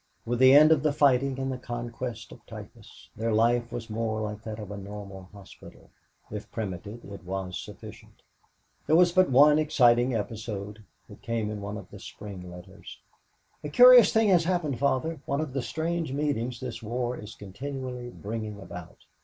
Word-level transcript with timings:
With 0.25 0.39
the 0.39 0.51
end 0.55 0.71
of 0.71 0.81
the 0.81 0.91
fighting 0.91 1.37
and 1.39 1.51
the 1.51 1.59
conquest 1.59 2.31
of 2.31 2.43
typhus 2.47 3.09
their 3.15 3.31
life 3.31 3.71
was 3.71 3.87
more 3.87 4.19
like 4.19 4.41
that 4.41 4.57
of 4.57 4.71
a 4.71 4.75
normal 4.75 5.29
hospital. 5.31 5.91
If 6.31 6.49
primitive, 6.49 7.03
it 7.05 7.23
was 7.23 7.59
sufficient. 7.59 8.23
There 8.87 8.95
was 8.95 9.11
but 9.11 9.29
one 9.29 9.59
exciting 9.59 10.15
episode. 10.15 10.83
It 11.07 11.21
came 11.21 11.51
in 11.51 11.61
one 11.61 11.77
of 11.77 11.91
the 11.91 11.99
spring 11.99 12.49
letters. 12.51 12.97
"A 13.63 13.69
curious 13.69 14.11
thing 14.11 14.29
has 14.29 14.45
happened, 14.45 14.79
Father; 14.79 15.19
one 15.27 15.39
of 15.39 15.53
the 15.53 15.61
strange 15.61 16.13
meetings 16.13 16.59
this 16.59 16.81
war 16.81 17.15
is 17.15 17.35
continually 17.35 18.09
bringing 18.09 18.59
about. 18.59 19.05